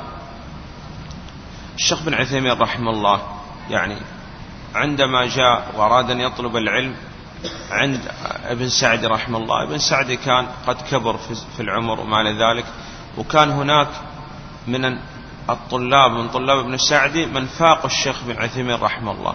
الشيخ 1.75 2.03
بن 2.03 2.15
عثيمين 2.15 2.53
رحمه 2.53 2.91
الله 2.91 3.23
يعني 3.71 3.97
عندما 4.75 5.27
جاء 5.27 5.73
وأراد 5.77 6.11
أن 6.11 6.21
يطلب 6.21 6.57
العلم 6.57 6.97
عند 7.71 8.01
ابن 8.45 8.69
سعد 8.69 9.05
رحمه 9.05 9.39
الله 9.39 9.63
ابن 9.63 9.79
سعد 9.79 10.13
كان 10.13 10.47
قد 10.67 10.77
كبر 10.91 11.17
في 11.57 11.61
العمر 11.61 12.01
وما 12.01 12.23
ذلك 12.23 12.65
وكان 13.19 13.51
هناك 13.51 13.89
من 14.67 14.99
الطلاب 15.51 16.11
من 16.11 16.29
طلاب 16.29 16.59
ابن 16.59 16.77
سعدي 16.77 17.27
من 17.27 17.47
فاق 17.47 17.85
الشيخ 17.85 18.25
بن 18.25 18.37
عثيمين 18.43 18.81
رحمه 18.81 19.13
الله 19.13 19.35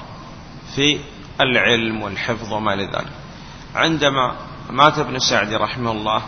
في 0.75 0.99
العلم 1.41 2.01
والحفظ 2.01 2.53
وما 2.53 2.75
لذلك 2.75 3.11
عندما 3.75 4.35
مات 4.69 4.99
ابن 4.99 5.19
سعدي 5.19 5.55
رحمه 5.55 5.91
الله 5.91 6.21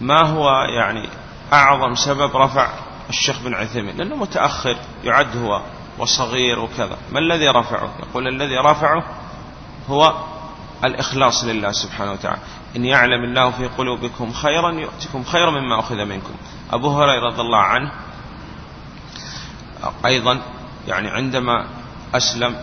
ما 0.00 0.26
هو 0.26 0.50
يعني 0.50 1.08
أعظم 1.52 1.94
سبب 1.94 2.36
رفع 2.36 2.70
الشيخ 3.08 3.42
بن 3.42 3.54
عثيمين؟ 3.54 3.96
لأنه 3.96 4.16
متأخر 4.16 4.76
يعد 5.04 5.36
هو 5.36 5.62
وصغير 5.98 6.58
وكذا. 6.58 6.96
ما 7.12 7.18
الذي 7.18 7.48
رفعه؟ 7.48 7.90
يقول 8.00 8.28
الذي 8.28 8.56
رفعه 8.56 9.04
هو 9.88 10.14
الإخلاص 10.84 11.44
لله 11.44 11.72
سبحانه 11.72 12.12
وتعالى. 12.12 12.40
إن 12.76 12.84
يعلم 12.84 13.24
الله 13.24 13.50
في 13.50 13.66
قلوبكم 13.66 14.32
خيرا 14.32 14.72
يؤتكم 14.72 15.24
خيرا 15.24 15.50
مما 15.50 15.80
أخذ 15.80 16.04
منكم. 16.04 16.34
أبو 16.72 16.90
هريرة 16.90 17.26
رضي 17.26 17.40
الله 17.40 17.58
عنه 17.58 17.92
أيضا 20.06 20.40
يعني 20.88 21.08
عندما 21.08 21.66
أسلم 22.14 22.56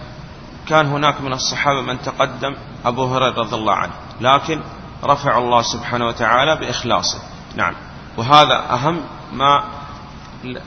كان 0.68 0.86
هناك 0.86 1.22
من 1.22 1.34
الصحابة 1.34 1.82
من 1.82 2.02
تقدم 2.02 2.56
أبو 2.86 3.06
هريرة 3.06 3.40
رضي 3.40 3.56
الله 3.56 3.74
عنه 3.74 3.94
لكن 4.22 4.62
رفع 5.04 5.38
الله 5.38 5.62
سبحانه 5.62 6.08
وتعالى 6.08 6.56
بإخلاصه. 6.56 7.20
نعم. 7.56 7.74
وهذا 8.18 8.74
أهم 8.74 9.02
ما 9.34 9.64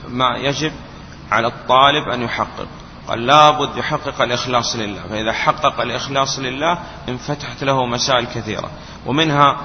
ما 0.09 0.37
يجب 0.37 0.71
على 1.31 1.47
الطالب 1.47 2.09
أن 2.09 2.21
يحقق. 2.21 2.67
قال 3.07 3.25
لابد 3.25 3.77
يحقق 3.77 4.21
الإخلاص 4.21 4.75
لله 4.75 5.01
فإذا 5.09 5.33
حقق 5.33 5.81
الإخلاص 5.81 6.39
لله 6.39 6.79
انفتحت 7.09 7.63
له 7.63 7.85
مسائل 7.85 8.25
كثيرة. 8.25 8.69
ومنها 9.05 9.57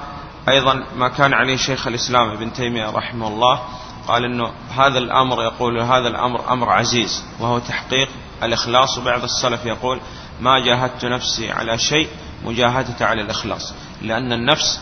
أيضا 0.49 0.83
ما 0.95 1.07
كان 1.07 1.33
عليه 1.33 1.57
شيخ 1.57 1.87
الإسلام 1.87 2.29
ابن 2.29 2.53
تيمية 2.53 2.89
رحمه 2.89 3.27
الله 3.27 3.61
قال 4.07 4.25
إنه 4.25 4.51
هذا 4.77 4.97
الأمر 4.97 5.43
يقول 5.43 5.79
هذا 5.79 6.07
الأمر 6.07 6.53
أمر 6.53 6.69
عزيز 6.69 7.23
وهو 7.39 7.59
تحقيق 7.59 8.09
الإخلاص. 8.43 8.97
وبعض 8.97 9.23
السلف 9.23 9.65
يقول 9.65 9.99
ما 10.39 10.59
جاهدت 10.59 11.05
نفسي 11.05 11.51
على 11.51 11.77
شيء 11.77 12.07
مجاهدة 12.45 13.05
على 13.05 13.21
الإخلاص 13.21 13.73
لأن 14.01 14.33
النفس 14.33 14.81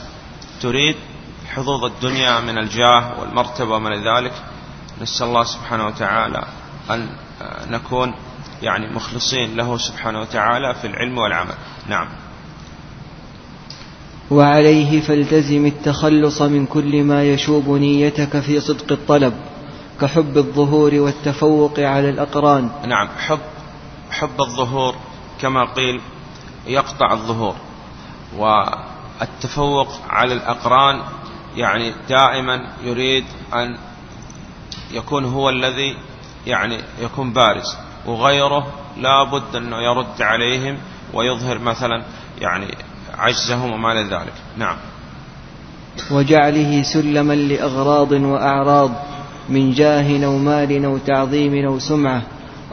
تريد 0.62 0.96
حظوظ 1.48 1.86
الدنيا 1.86 2.40
من 2.40 2.58
الجاه 2.58 3.20
والمرتبة 3.20 3.76
ومن 3.76 4.04
ذلك. 4.08 4.34
نسأل 5.02 5.28
الله 5.28 5.44
سبحانه 5.44 5.86
وتعالى 5.86 6.44
أن 6.90 7.10
نكون 7.68 8.16
يعني 8.62 8.96
مخلصين 8.96 9.56
له 9.56 9.78
سبحانه 9.78 10.22
وتعالى 10.22 10.76
في 10.76 10.88
العلم 10.88 11.18
والعمل. 11.18 11.56
نعم. 11.88 12.08
وعليه 14.32 15.02
فالتزم 15.02 15.66
التخلص 15.66 16.42
من 16.42 16.66
كل 16.66 17.04
ما 17.04 17.24
يشوب 17.24 17.70
نيتك 17.70 18.40
في 18.40 18.60
صدق 18.60 18.92
الطلب 18.92 19.34
كحب 20.02 20.38
الظهور 20.38 20.96
والتفوق 20.96 21.80
على 21.80 22.10
الأقران. 22.10 22.70
نعم 22.88 23.08
حب 23.18 23.40
حب 24.12 24.42
الظهور 24.42 24.96
كما 25.42 25.66
قيل 25.66 26.02
يقطع 26.68 27.14
الظهور 27.14 27.56
والتفوق 28.38 29.88
على 30.10 30.34
الأقران 30.34 31.02
يعني 31.56 31.94
دائما 32.10 32.68
يريد 32.84 33.26
أن 33.54 33.78
يكون 34.92 35.26
هو 35.26 35.50
الذي 35.50 35.98
يعني 36.48 36.78
يكون 37.02 37.34
بارز 37.34 37.78
وغيره 38.06 38.68
لا 38.98 39.24
بد 39.24 39.56
أنه 39.56 39.78
يرد 39.78 40.22
عليهم 40.22 40.78
ويظهر 41.14 41.60
مثلا 41.60 42.04
يعني 42.42 42.78
عجزهم 43.18 43.72
وما 43.72 43.94
ذلك. 43.94 44.34
نعم. 44.58 44.78
وجعله 46.12 46.84
سلما 46.84 47.34
لأغراض 47.34 48.12
وأعراض 48.12 48.92
من 49.50 49.74
جاه 49.74 50.26
أو 50.26 50.38
مال 50.38 50.86
أو 50.86 50.98
تعظيم 50.98 51.66
أو 51.66 51.80
سمعة 51.80 52.22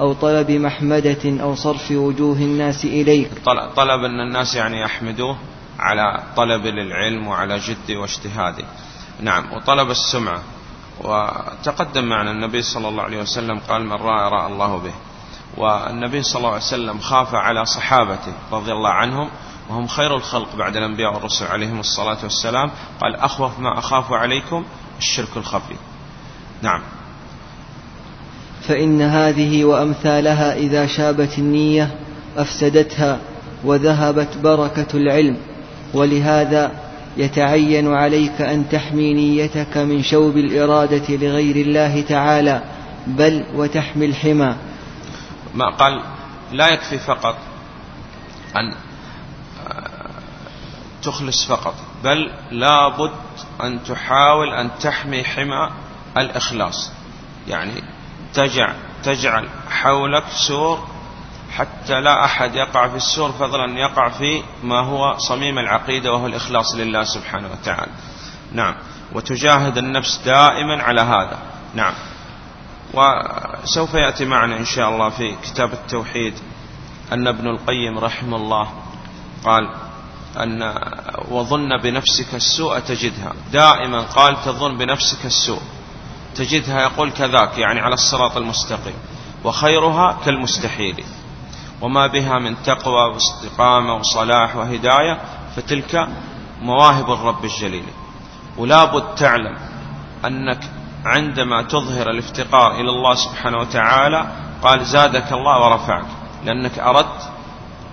أو 0.00 0.12
طلب 0.12 0.50
محمدة 0.50 1.42
أو 1.42 1.54
صرف 1.54 1.90
وجوه 1.90 2.37
الناس 2.37 2.85
إليك. 2.85 3.30
طلب 3.76 4.04
أن 4.04 4.20
الناس 4.20 4.54
يعني 4.54 4.80
يحمدوه 4.80 5.37
على 5.78 6.23
طلب 6.37 6.66
للعلم 6.66 7.26
وعلى 7.26 7.59
جد 7.59 7.97
واجتهاده. 7.97 8.64
نعم. 9.20 9.52
وطلب 9.52 9.90
السمعة. 9.90 10.42
وتقدم 11.00 12.04
معنا 12.04 12.30
النبي 12.30 12.62
صلى 12.62 12.88
الله 12.88 13.02
عليه 13.02 13.20
وسلم 13.20 13.59
قال 13.68 13.85
من 13.85 13.92
رأى 13.92 14.30
رأى 14.30 14.52
الله 14.52 14.76
به. 14.76 14.92
والنبي 15.56 16.23
صلى 16.23 16.38
الله 16.38 16.49
عليه 16.49 16.59
وسلم 16.59 16.99
خاف 16.99 17.35
على 17.35 17.64
صحابته 17.64 18.32
رضي 18.52 18.73
الله 18.73 18.90
عنهم 18.90 19.28
وهم 19.71 19.87
خير 19.87 20.17
الخلق 20.17 20.57
بعد 20.57 20.77
الأنبياء 20.77 21.15
والرسل 21.15 21.47
عليهم 21.47 21.81
الصلاة 21.81 22.19
والسلام. 22.23 22.71
قال 23.00 23.17
أخوف 23.17 23.59
ما 23.59 23.79
أخاف 23.79 24.12
عليكم 24.12 24.65
الشرك 24.99 25.37
الخفي. 25.37 25.75
نعم. 26.62 26.83
فإن 28.62 29.03
هذه 29.03 29.65
وأمثالها 29.65 30.57
إذا 30.57 30.87
شابت 30.87 31.39
النية 31.39 31.95
أفسدتها 32.37 33.19
وذهبت 33.65 34.37
بركة 34.37 34.87
العلم. 34.95 35.37
ولهذا 35.95 36.73
يتعين 37.17 37.95
عليك 37.95 38.41
أن 38.41 38.69
تحمي 38.69 39.15
نيتك 39.15 39.77
من 39.77 40.03
شوب 40.03 40.37
الإرادة 40.37 41.17
لغير 41.17 41.57
الله 41.57 42.00
تعالى 42.00 42.62
بل 43.07 43.45
وتحمي 43.55 44.07
الحمى. 44.07 44.57
ما 45.55 45.71
قال 45.71 46.03
لا 46.53 46.69
يكفي 46.69 46.99
فقط 46.99 47.37
أن 48.57 48.89
تخلص 51.02 51.47
فقط 51.47 51.75
بل 52.04 52.33
لابد 52.50 53.12
أن 53.62 53.85
تحاول 53.85 54.54
أن 54.54 54.71
تحمي 54.80 55.25
حمى 55.25 55.71
الإخلاص. 56.16 56.92
يعني 57.49 57.83
تجعل, 58.35 58.75
تجعل 59.04 59.49
حولك 59.71 60.25
سور 60.49 60.88
حتى 61.52 62.00
لا 62.00 62.25
أحد 62.25 62.54
يقع 62.54 62.88
في 62.88 62.97
السور 62.97 63.33
فضلا 63.33 63.78
يقع 63.78 64.08
في 64.08 64.43
ما 64.63 64.80
هو 64.80 65.19
صميم 65.19 65.58
العقيدة 65.58 66.13
وهو 66.13 66.26
الإخلاص 66.26 66.75
لله 66.75 67.04
سبحانه 67.04 67.49
وتعالى. 67.52 67.93
نعم. 68.52 68.75
وتجاهد 69.13 69.78
النفس 69.78 70.23
دائما 70.25 70.82
على 70.82 71.00
هذا. 71.00 71.39
نعم. 71.75 71.95
وسوف 72.95 73.95
يأتي 73.95 74.25
معنا 74.25 74.56
إن 74.56 74.65
شاء 74.65 74.89
الله 74.89 75.08
في 75.08 75.36
كتاب 75.43 75.73
التوحيد 75.73 76.34
أن 77.13 77.26
ابن 77.26 77.47
القيم 77.47 77.99
رحمه 77.99 78.36
الله 78.36 78.73
قال 79.45 79.71
أن 80.36 80.75
وظن 81.30 81.76
بنفسك 81.82 82.34
السوء 82.34 82.78
تجدها. 82.78 83.32
دائما 83.52 84.00
قال 84.00 84.43
تظن 84.45 84.78
بنفسك 84.78 85.25
السوء. 85.25 85.60
تجدها 86.34 86.82
يقول 86.82 87.10
كذاك 87.10 87.58
يعني 87.58 87.80
على 87.80 87.95
الصراط 87.95 88.36
المستقيم. 88.36 88.95
وخيرها 89.45 90.19
كالمستحيل. 90.25 91.04
وما 91.80 92.06
بها 92.06 92.38
من 92.38 92.62
تقوى 92.62 93.14
واستقامة 93.14 93.95
وصلاح 93.95 94.56
وهداية 94.56 95.21
فتلك 95.56 96.08
مواهب 96.60 97.12
الرب 97.12 97.45
الجليل. 97.45 97.84
ولا 98.58 98.84
بد 98.84 99.14
تعلم 99.14 99.58
أنك 100.25 100.60
عندما 101.04 101.62
تظهر 101.62 102.10
الافتقار 102.10 102.75
إلى 102.75 102.90
الله 102.90 103.14
سبحانه 103.14 103.58
وتعالى 103.58 104.26
قال 104.62 104.84
زادك 104.84 105.32
الله 105.32 105.60
ورفعك 105.60 106.06
لأنك 106.45 106.78
أردت 106.78 107.30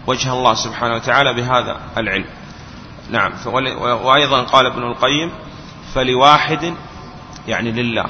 وجه 0.07 0.33
الله 0.33 0.53
سبحانه 0.53 0.95
وتعالى 0.95 1.33
بهذا 1.33 1.77
العلم. 1.97 2.25
نعم. 3.09 3.33
وأيضا 3.79 4.43
قال 4.43 4.65
ابن 4.65 4.83
القيم 4.83 5.31
فلواحد 5.93 6.73
يعني 7.47 7.71
لله. 7.71 8.05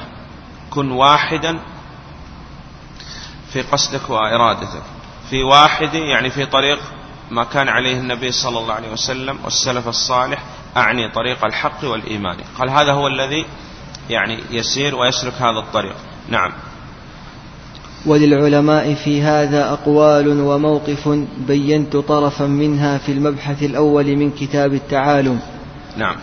كن 0.70 0.90
واحدا 0.90 1.58
في 3.52 3.62
قصدك 3.62 4.10
وإرادتك. 4.10 4.82
في 5.30 5.42
واحد 5.42 5.94
يعني 5.94 6.30
في 6.30 6.46
طريق 6.46 6.78
ما 7.30 7.44
كان 7.44 7.68
عليه 7.68 7.96
النبي 7.96 8.32
صلى 8.32 8.58
الله 8.58 8.74
عليه 8.74 8.92
وسلم 8.92 9.38
والسلف 9.44 9.88
الصالح 9.88 10.42
أعني 10.76 11.08
طريق 11.08 11.44
الحق 11.44 11.84
والإيمان. 11.84 12.36
قال 12.58 12.70
هذا 12.70 12.92
هو 12.92 13.06
الذي 13.06 13.46
يعني 14.10 14.44
يسير 14.50 14.94
ويسلك 14.94 15.34
هذا 15.34 15.58
الطريق. 15.58 15.96
نعم. 16.28 16.52
وللعلماء 18.06 18.94
في 18.94 19.22
هذا 19.22 19.72
أقوال 19.72 20.40
وموقف 20.40 21.08
بينت 21.48 21.96
طرفا 21.96 22.46
منها 22.46 22.98
في 22.98 23.12
المبحث 23.12 23.62
الأول 23.62 24.16
من 24.16 24.30
كتاب 24.30 24.74
التعالم. 24.74 25.40
نعم. 25.96 26.16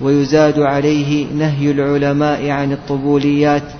ويزاد 0.00 0.58
عليه 0.58 1.32
نهي 1.32 1.70
العلماء 1.70 2.50
عن 2.50 2.72
الطبوليات 2.72 3.72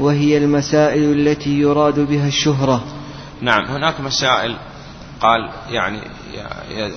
وهي 0.00 0.38
المسائل 0.38 1.02
التي 1.02 1.60
يراد 1.60 2.00
بها 2.00 2.28
الشهرة. 2.28 2.84
نعم 3.40 3.64
هناك 3.64 4.00
مسائل 4.00 4.56
قال 5.20 5.50
يعني 5.70 6.00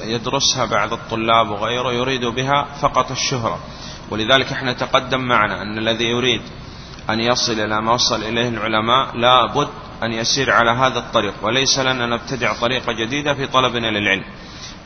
يدرسها 0.06 0.65
بعض 0.65 0.93
الطلاب 0.93 1.50
وغيره 1.50 1.93
يريد 1.93 2.26
بها 2.26 2.67
فقط 2.82 3.12
الشهرة. 3.12 3.60
ولذلك 4.12 4.52
إحنا 4.52 4.74
تقدم 4.74 5.19
معنا 5.19 5.62
أن 5.62 5.78
الذي 5.78 6.06
يريد 6.06 6.41
أن 7.10 7.20
يصل 7.20 7.54
إلى 7.54 7.82
ما 7.82 7.94
وصل 7.94 8.24
إليه 8.24 8.50
العلماء 8.50 9.18
لا 9.18 9.46
بد 9.46 9.70
أن 10.04 10.14
يسير 10.14 10.52
على 10.52 10.72
هذا 10.72 11.00
الطريق. 11.00 11.34
وليس 11.42 11.80
لنا 11.80 12.06
نبتدع 12.06 12.54
طريقة 12.54 12.92
جديدة 12.92 13.34
في 13.34 13.48
طلبنا 13.48 13.88
للعلم. 13.88 14.24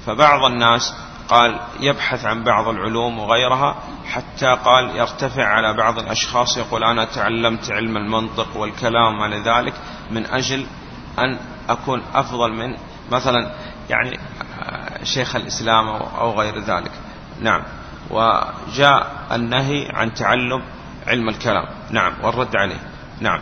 فبعض 0.06 0.44
الناس 0.52 0.94
قال 1.30 1.60
يبحث 1.80 2.26
عن 2.26 2.44
بعض 2.44 2.68
العلوم 2.68 3.20
وغيرها 3.20 3.76
حتى 4.06 4.58
قال 4.66 4.96
يرتفع 4.96 5.44
على 5.46 5.74
بعض 5.74 6.00
الأشخاص 6.00 6.58
يقول 6.58 6.84
أنا 6.84 7.06
تعلمت 7.06 7.72
علم 7.72 7.98
المنطق 7.98 8.58
والكلام 8.58 9.16
وما 9.16 9.44
ذلك 9.44 9.74
من 10.12 10.26
أجل 10.26 10.66
أن 11.20 11.40
أكون 11.70 12.02
أفضل 12.14 12.54
من 12.54 12.76
مثلا 13.12 13.52
يعني 13.90 14.20
شيخ 15.04 15.36
الإسلام 15.36 15.88
أو 15.90 16.40
غير 16.40 16.60
ذلك. 16.60 16.92
نعم. 17.42 17.64
وجاء 18.10 19.28
النهي 19.32 19.90
عن 19.94 20.14
تعلم 20.14 20.62
علم 21.08 21.30
الكلام. 21.30 21.66
نعم 21.92 22.14
والرد 22.24 22.56
عليه. 22.56 22.80
نعم. 23.20 23.42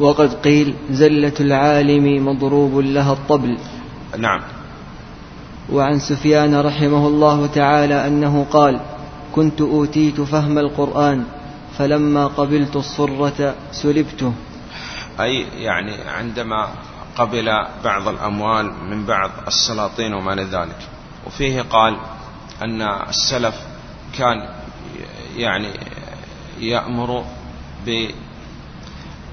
وقد 0.00 0.34
قيل 0.34 0.74
زلة 0.90 1.32
العالم 1.40 2.28
مضروب 2.28 2.78
لها 2.78 3.12
الطبل. 3.12 3.58
نعم. 4.18 4.40
وعن 5.72 5.98
سفيان 5.98 6.60
رحمه 6.60 7.06
الله 7.06 7.46
تعالى 7.46 8.06
أنه 8.06 8.46
قال 8.50 8.80
كنت 9.34 9.60
أوتيت 9.60 10.20
فهم 10.20 10.58
القرآن 10.58 11.24
فلما 11.78 12.26
قبلت 12.26 12.76
الصرة 12.76 13.54
سلبته. 13.72 14.32
أي 15.20 15.46
يعني 15.58 15.94
عندما 16.08 16.68
قبل 17.16 17.50
بعض 17.84 18.08
الأموال 18.08 18.72
من 18.90 19.06
بعض 19.06 19.30
السلاطين 19.46 20.14
وما 20.14 20.34
ذلك. 20.34 20.78
وفيه 21.26 21.62
قال 21.62 21.96
أن 22.62 22.82
السلف 22.82 23.54
كان 24.18 24.48
يعني 25.36 25.68
يأمر 26.60 27.24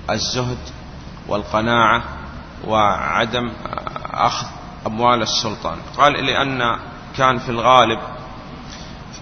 بالزهد 0.07 0.57
والقناعة 1.27 2.03
وعدم 2.67 3.51
أخذ 4.13 4.47
أموال 4.87 5.21
السلطان. 5.21 5.77
قال 5.97 6.25
لأن 6.25 6.79
كان 7.17 7.37
في 7.37 7.49
الغالب 7.49 7.99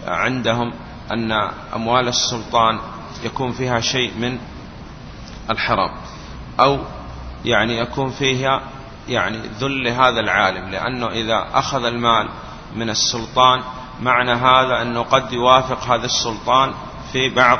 عندهم 0.08 0.74
أن 1.12 1.32
أموال 1.76 2.08
السلطان 2.08 2.80
يكون 3.24 3.52
فيها 3.52 3.80
شيء 3.80 4.13
من 4.18 4.39
الحرام 5.50 5.92
أو 6.60 6.80
يعني 7.46 7.78
يكون 7.78 8.10
فيها 8.10 8.62
يعني 9.08 9.38
ذل 9.38 9.88
هذا 9.88 10.20
العالم 10.20 10.70
لأنه 10.70 11.08
إذا 11.08 11.48
أخذ 11.54 11.86
المال 11.86 12.30
من 12.76 12.89
السلطان 12.89 13.63
معنى 14.02 14.32
هذا 14.32 14.82
أنه 14.82 15.02
قد 15.02 15.34
يوافق 15.34 15.84
هذا 15.84 16.06
السلطان 16.06 16.74
في 17.12 17.30
بعض 17.30 17.60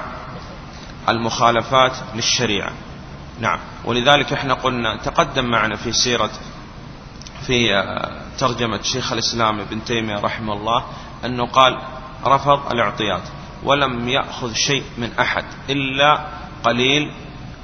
المخالفات 1.10 1.92
للشريعة. 2.16 2.72
نعم. 3.40 3.60
ولذلك 3.86 4.34
إحنا 4.34 4.54
قلنا 4.54 4.98
تقدم 4.98 5.46
معنا 5.46 5.76
في 5.76 5.92
سيرة 5.92 6.30
في 7.48 7.76
آه، 7.76 8.12
ترجمة 8.38 8.82
شيخ 8.82 9.14
الإسلام 9.14 9.60
ابن 9.60 9.84
تيمية 9.84 10.16
رحمه 10.16 10.54
الله 10.54 10.84
أنه 11.26 11.46
قال 11.46 11.80
رفض 12.26 12.72
الاعطيات 12.72 13.22
ولم 13.64 14.10
يأخذ 14.10 14.54
شيء 14.54 14.84
من 14.98 15.12
أحد 15.20 15.46
إلا 15.70 16.28
قليل 16.64 17.12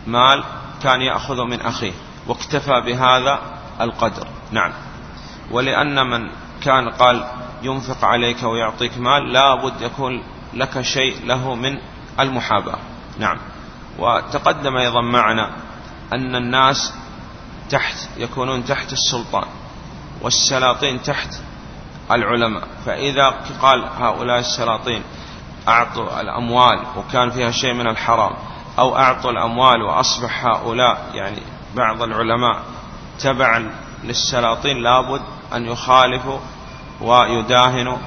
مال 0.07 0.43
كان 0.83 1.01
يأخذه 1.01 1.45
من 1.45 1.61
أخيه 1.61 1.91
واكتفى 2.27 2.81
بهذا 2.85 3.39
القدر. 3.81 4.27
نعم. 4.51 4.71
ولأن 5.51 6.09
من 6.09 6.29
كان 6.63 6.89
قال 6.89 7.25
ينفق 7.63 8.05
عليك 8.05 8.43
ويعطيك 8.43 8.97
مال 8.97 9.33
لابد 9.33 9.81
يكون 9.81 10.23
لك 10.53 10.81
شيء 10.81 11.25
له 11.25 11.55
من 11.55 11.77
المحاباة. 12.19 12.79
نعم. 13.19 13.37
وتقدم 13.99 14.77
أيضا 14.77 15.01
معنا 15.01 15.49
أن 16.13 16.35
الناس 16.35 16.93
تحت 17.69 17.95
يكونون 18.17 18.65
تحت 18.65 18.93
السلطان 18.93 19.45
والسلاطين 20.21 21.01
تحت 21.01 21.29
العلماء. 22.11 22.63
فإذا 22.85 23.25
قال 23.61 23.89
هؤلاء 23.99 24.39
السلاطين 24.39 25.03
أعطوا 25.67 26.21
الأموال 26.21 26.79
وكان 26.97 27.29
فيها 27.29 27.51
شيء 27.51 27.73
من 27.73 27.87
الحرام 27.87 28.33
أو 28.79 28.97
أعطوا 28.97 29.31
الأموال 29.31 29.81
وأصبح 29.81 30.45
هؤلاء 30.45 31.11
يعني 31.13 31.41
بعض 31.75 32.01
العلماء 32.01 32.59
تبعا 33.19 33.71
للسلاطين 34.03 34.77
لابد 34.83 35.21
أن 35.53 35.65
يخالفوا 35.65 36.39
ويداهنوا 37.01 37.97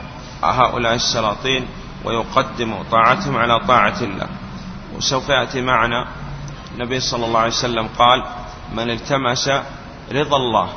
هؤلاء 0.42 0.94
السلاطين 0.94 1.66
ويقدموا 2.04 2.82
طاعتهم 2.90 3.36
على 3.36 3.60
طاعة 3.60 4.00
الله. 4.00 4.26
وسوف 4.96 5.28
يأتي 5.28 5.60
معنا 5.60 6.06
النبي 6.74 7.00
صلى 7.00 7.26
الله 7.26 7.40
عليه 7.40 7.50
وسلم 7.50 7.88
قال 7.98 8.24
من 8.72 8.90
التمس 8.90 9.48
رضا 10.12 10.36
الله 10.36 10.68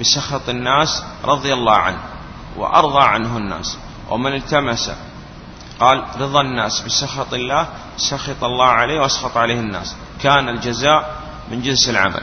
بسخط 0.00 0.48
الناس 0.48 1.04
رضي 1.24 1.54
الله 1.54 1.76
عنه 1.76 2.00
وأرضى 2.56 3.02
عنه 3.02 3.36
الناس. 3.36 3.78
ومن 4.10 4.34
التمس 4.34 4.92
قال 5.80 6.04
رضا 6.20 6.40
الناس 6.40 6.80
بسخط 6.80 7.34
الله 7.34 7.66
سخط 7.96 8.44
الله 8.44 8.66
عليه 8.66 9.00
وأسخط 9.00 9.36
عليه 9.36 9.60
الناس. 9.60 9.96
كان 10.22 10.48
الجزاء 10.48 11.16
من 11.50 11.62
جنس 11.62 11.88
العمل. 11.88 12.22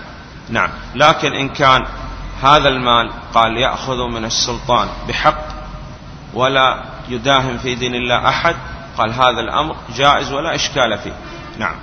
نعم. 0.49 0.69
لكن 0.95 1.33
إن 1.33 1.49
كان 1.49 1.85
هذا 2.41 2.69
المال 2.69 3.11
قال 3.33 3.57
يأخذ 3.57 4.07
من 4.07 4.25
السلطان 4.25 4.87
بحق 5.07 5.47
ولا 6.33 6.83
يداهم 7.09 7.57
في 7.57 7.75
دين 7.75 7.95
الله 7.95 8.29
أحد 8.29 8.55
قال 8.97 9.13
هذا 9.13 9.39
الأمر 9.39 9.75
جائز 9.97 10.31
ولا 10.31 10.55
إشكال 10.55 10.97
فيه. 10.97 11.13
نعم. 11.59 11.75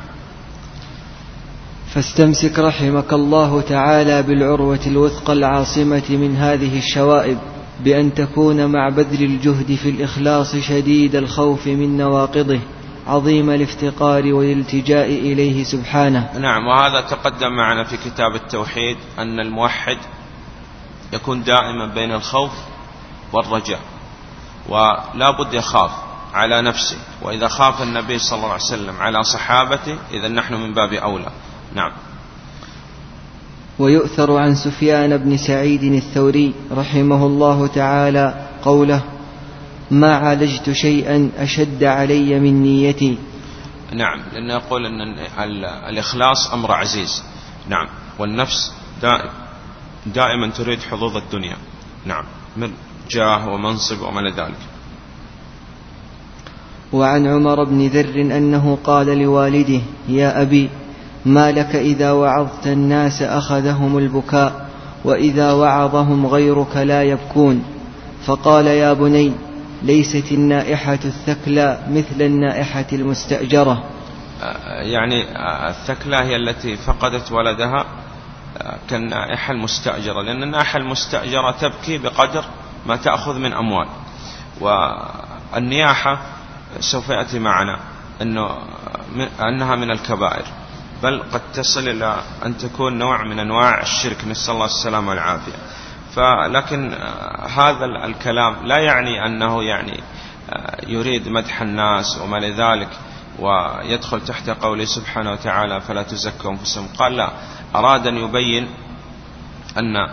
فاستمسك 1.94 2.58
رحمك 2.58 3.12
الله 3.12 3.60
تعالى 3.60 4.22
بالعروة 4.22 4.80
الوثقى 4.86 5.32
العاصمة 5.32 6.02
من 6.10 6.36
هذه 6.36 6.78
الشوائب 6.78 7.38
بأن 7.80 8.14
تكون 8.14 8.66
مع 8.66 8.88
بذل 8.88 9.24
الجهد 9.24 9.74
في 9.74 9.90
الإخلاص 9.90 10.56
شديد 10.56 11.16
الخوف 11.16 11.66
من 11.66 11.96
نواقضه 11.96 12.60
عظيم 13.06 13.50
الافتقار 13.50 14.34
والالتجاء 14.34 15.06
إليه 15.06 15.64
سبحانه. 15.64 16.30
نعم 16.38 16.66
وهذا 16.66 17.00
تقدم 17.00 17.52
معنا 17.56 17.84
في 17.84 17.96
كتاب 17.96 18.34
التوحيد 18.34 18.96
أن 19.18 19.40
الموحد 19.40 19.98
يكون 21.12 21.42
دائما 21.42 21.94
بين 21.94 22.12
الخوف 22.12 22.52
والرجاء 23.32 23.80
ولا 24.68 25.30
بد 25.30 25.54
يخاف. 25.54 25.90
على 26.34 26.62
نفسه. 26.62 26.96
وإذا 27.22 27.48
خاف 27.48 27.82
النبي 27.82 28.18
صلى 28.18 28.36
الله 28.36 28.52
عليه 28.52 28.62
وسلم 28.62 28.96
على 29.00 29.24
صحابته 29.24 29.98
إذا 30.10 30.28
نحن 30.28 30.54
من 30.54 30.74
باب 30.74 30.92
أولى. 30.92 31.30
نعم. 31.74 31.92
ويؤثر 33.78 34.36
عن 34.36 34.54
سفيان 34.54 35.16
بن 35.16 35.36
سعيد 35.36 35.82
الثوري 35.82 36.54
رحمه 36.72 37.26
الله 37.26 37.66
تعالى 37.66 38.48
قوله 38.62 39.02
ما 39.90 40.16
عالجت 40.16 40.70
شيئا 40.70 41.30
أشد 41.38 41.84
علي 41.84 42.40
من 42.40 42.62
نيتي. 42.62 43.18
نعم. 43.92 44.20
لأن 44.32 44.50
يقول 44.50 44.86
أن 44.86 45.18
الإخلاص 45.88 46.52
أمر 46.52 46.72
عزيز. 46.72 47.22
نعم. 47.68 47.88
والنفس 48.18 48.72
دائم. 49.02 49.30
دائما 50.06 50.50
تريد 50.50 50.80
حظوظ 50.80 51.16
الدنيا. 51.16 51.56
نعم. 52.04 52.24
من 52.56 52.72
جاه 53.10 53.48
ومنصب 53.48 54.00
وما 54.00 54.30
ذلك. 54.30 54.73
وعن 56.94 57.26
عمر 57.26 57.64
بن 57.64 57.86
ذر 57.86 58.20
أنه 58.20 58.78
قال 58.84 59.06
لوالده 59.06 59.80
يا 60.08 60.42
أبي 60.42 60.70
ما 61.26 61.52
لك 61.52 61.76
إذا 61.76 62.12
وعظت 62.12 62.66
الناس 62.66 63.22
أخذهم 63.22 63.98
البكاء 63.98 64.68
وإذا 65.04 65.52
وعظهم 65.52 66.26
غيرك 66.26 66.76
لا 66.76 67.02
يبكون. 67.02 67.64
فقال 68.26 68.66
يا 68.66 68.92
بني 68.92 69.32
ليست 69.82 70.32
النائحة 70.32 70.98
الثكلى 71.04 71.78
مثل 71.90 72.22
النائحة 72.22 72.86
المستأجرة. 72.92 73.84
يعني 74.82 75.24
الثكلى 75.68 76.16
هي 76.16 76.36
التي 76.36 76.76
فقدت 76.76 77.32
ولدها 77.32 77.84
كالنائحة 78.90 79.52
المستأجرة 79.52 80.22
لأن 80.22 80.42
النائحة 80.42 80.78
المستأجرة 80.78 81.50
تبكي 81.50 81.98
بقدر 81.98 82.44
ما 82.86 82.96
تأخذ 82.96 83.38
من 83.38 83.52
أموال 83.52 83.86
والنياحة 84.60 86.33
سوف 86.80 87.08
يأتي 87.08 87.38
معنا 87.38 87.78
أنه 88.22 88.58
أنها 89.40 89.76
من 89.76 89.90
الكبائر. 89.90 90.44
بل 91.02 91.22
قد 91.32 91.40
تصل 91.54 91.88
إلى 91.88 92.16
أن 92.46 92.58
تكون 92.58 92.98
نوع 92.98 93.24
من 93.24 93.38
أنواع 93.38 93.82
الشرك. 93.82 94.24
نسأل 94.24 94.54
الله 94.54 94.66
السلامة 94.66 95.08
والعافية. 95.08 95.52
فلكن 96.14 96.92
هذا 97.56 97.84
الكلام 97.84 98.66
لا 98.66 98.78
يعني 98.78 99.26
أنه 99.26 99.62
يعني 99.62 100.00
يريد 100.86 101.28
مدح 101.28 101.60
الناس 101.60 102.18
وما 102.18 102.36
لذلك 102.36 102.88
ويدخل 103.38 104.20
تحت 104.24 104.50
قوله 104.50 104.84
سبحانه 104.84 105.32
وتعالى 105.32 105.80
فلا 105.80 106.02
تزكوا 106.02 106.50
أنفسهم 106.50 106.88
قال 106.98 107.16
لا. 107.16 107.30
أراد 107.74 108.06
أن 108.06 108.16
يبين 108.16 108.68
أن 109.78 110.08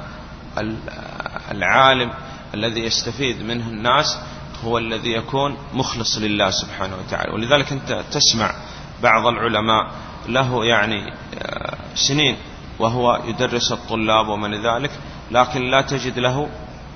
العالم 1.52 2.12
الذي 2.54 2.80
يستفيد 2.80 3.44
منه 3.44 3.68
الناس 3.68 4.18
هو 4.66 4.78
الذي 4.78 5.12
يكون 5.12 5.58
مخلص 5.74 6.18
لله 6.18 6.52
سبحانه 6.52 6.96
وتعالى. 6.96 7.34
ولذلك 7.34 7.72
أنت 7.72 8.04
تسمع 8.12 8.56
بعض 9.04 9.28
العلماء 9.28 9.92
له 10.28 10.66
يعني 10.66 11.14
آه، 11.42 11.78
سنين 11.96 12.38
وهو 12.80 13.22
يدرس 13.26 13.72
الطلاب 13.72 14.28
ومن 14.28 14.66
ذلك 14.66 14.92
لكن 15.32 15.62
لا 15.62 15.82
تجد 15.82 16.20
له 16.20 16.50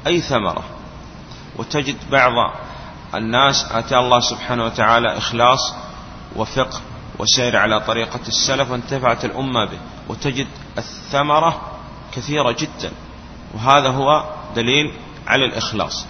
أي 0.07 0.21
ثمرة. 0.21 0.63
وتجد 1.55 1.95
بعض 2.11 2.53
الناس 3.15 3.65
أتى 3.71 3.97
الله 3.97 4.19
سبحانه 4.19 4.65
وتعالى 4.65 5.17
إخلاص 5.17 5.73
وفقه 6.35 6.81
وسير 7.19 7.57
على 7.57 7.79
طريقة 7.79 8.19
السلف 8.27 8.71
وانتفعت 8.71 9.25
الأمة 9.25 9.65
به. 9.65 9.79
وتجد 10.09 10.47
الثمرة 10.77 11.61
كثيرة 12.15 12.51
جدا. 12.51 12.91
وهذا 13.53 13.89
هو 13.89 14.25
دليل 14.55 14.93
على 15.27 15.45
الإخلاص. 15.45 16.05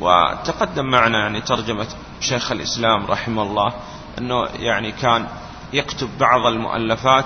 وتقدم 0.00 0.86
معنا 0.86 1.18
يعني 1.18 1.40
ترجمة 1.40 1.86
شيخ 2.20 2.52
الإسلام 2.52 3.06
رحمه 3.06 3.42
الله 3.42 3.72
أنه 4.18 4.48
يعني 4.58 4.92
كان 4.92 5.26
يكتب 5.72 6.08
بعض 6.20 6.46
المؤلفات 6.46 7.24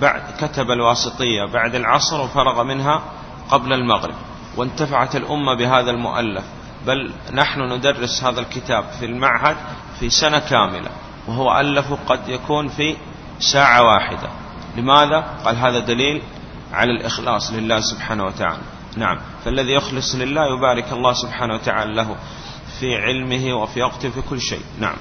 بعد 0.00 0.22
كتب 0.40 0.70
الواسطية 0.70 1.44
بعد 1.44 1.74
العصر 1.74 2.20
وفرغ 2.20 2.62
منها 2.62 3.02
قبل 3.50 3.72
المغرب 3.72 4.14
وانتفعت 4.56 5.16
الأمة 5.16 5.54
بهذا 5.54 5.90
المؤلف 5.90 6.44
بل 6.86 7.12
نحن 7.32 7.60
ندرس 7.60 8.24
هذا 8.24 8.40
الكتاب 8.40 8.84
في 8.98 9.04
المعهد 9.06 9.56
في 10.00 10.10
سنة 10.10 10.38
كاملة 10.38 10.90
وهو 11.28 11.60
ألفه 11.60 11.98
قد 12.06 12.28
يكون 12.28 12.68
في 12.68 12.96
ساعة 13.40 13.82
واحدة 13.82 14.28
لماذا؟ 14.76 15.24
قال 15.44 15.56
هذا 15.56 15.78
دليل 15.78 16.22
على 16.72 16.90
الإخلاص 16.90 17.52
لله 17.52 17.80
سبحانه 17.80 18.24
وتعالى 18.24 18.62
نعم. 18.98 19.18
فالذي 19.44 19.72
يخلص 19.72 20.14
لله 20.14 20.56
يبارك 20.56 20.92
الله 20.92 21.12
سبحانه 21.12 21.54
وتعالى 21.54 21.94
له 21.94 22.16
في 22.80 22.96
علمه 22.96 23.54
وفي 23.54 23.82
وقته 23.82 24.10
في 24.10 24.20
كل 24.30 24.40
شيء. 24.40 24.62
نعم. 24.80 24.96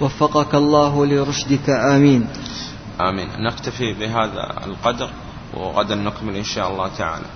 وفقك 0.00 0.54
الله 0.54 1.06
لرشدك 1.06 1.70
آمين. 1.70 2.28
آمين. 3.00 3.28
نكتفي 3.38 3.92
بهذا 3.92 4.64
القدر 4.66 5.10
وغدا 5.54 5.94
نكمل 5.94 6.36
إن 6.36 6.44
شاء 6.44 6.70
الله 6.70 6.88
تعالى. 6.88 7.26